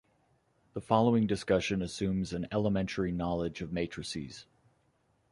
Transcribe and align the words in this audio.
The 0.73 0.81
following 0.81 1.27
discussion 1.27 1.83
assumes 1.83 2.33
an 2.33 2.47
elementary 2.51 3.11
knowledge 3.11 3.61
of 3.61 3.71
matrices. 3.71 4.47